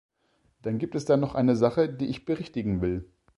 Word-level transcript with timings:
Dann 0.63 0.79
gibt 0.79 0.95
es 0.95 1.05
da 1.05 1.15
noch 1.15 1.35
eine 1.35 1.55
Sache, 1.55 1.87
die 1.87 2.07
ich 2.07 2.25
berichtigen 2.25 2.81
will. 2.81 3.07